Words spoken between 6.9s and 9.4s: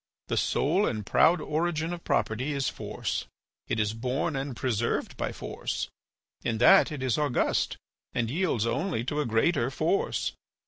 it is august and yields only to a